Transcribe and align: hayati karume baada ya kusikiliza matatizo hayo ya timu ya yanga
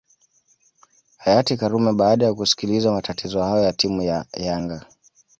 hayati 1.17 1.57
karume 1.57 1.93
baada 1.93 2.25
ya 2.25 2.33
kusikiliza 2.33 2.91
matatizo 2.91 3.43
hayo 3.43 3.63
ya 3.63 3.73
timu 3.73 4.01
ya 4.01 4.25
yanga 4.37 4.85